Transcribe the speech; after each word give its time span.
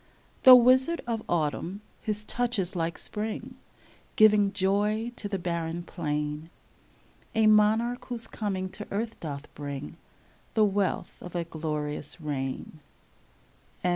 Though 0.45 0.55
Wizard 0.55 1.01
of 1.05 1.21
Autumn, 1.29 1.81
his 2.01 2.23
touch 2.23 2.57
is 2.57 2.75
like 2.75 2.97
Spring, 2.97 3.57
Giving 4.15 4.51
joy 4.51 5.11
to 5.15 5.29
the 5.29 5.37
barren 5.37 5.83
plain,— 5.83 6.49
A 7.35 7.45
Monarch 7.45 8.05
whose 8.05 8.25
coming 8.25 8.67
to 8.69 8.87
earth 8.89 9.19
doth 9.19 9.47
bring 9.53 9.97
The 10.55 10.65
wealth 10.65 11.21
of 11.21 11.35
a 11.35 11.43
glorious 11.43 12.19
reign. 12.19 12.79